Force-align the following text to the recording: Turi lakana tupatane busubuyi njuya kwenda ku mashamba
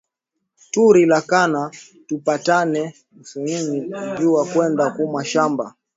Turi 0.71 1.03
lakana 1.11 1.61
tupatane 2.07 2.81
busubuyi 3.17 3.59
njuya 4.11 4.43
kwenda 4.51 4.85
ku 4.95 5.03
mashamba 5.15 5.65